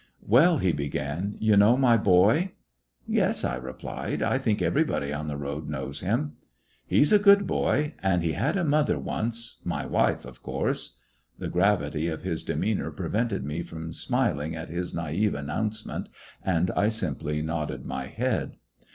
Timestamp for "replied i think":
3.57-4.59